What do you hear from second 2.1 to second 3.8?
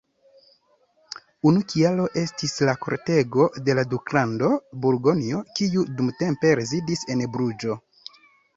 estis la kortego de